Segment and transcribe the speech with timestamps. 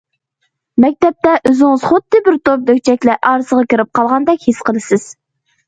[0.85, 5.09] مەكتەپتە ئۆزىڭىزنى خۇددى بىر توپ لۈكچەكلەر ئارىسىغا كىرىپ قالغاندەك ھېس قىلىسىز.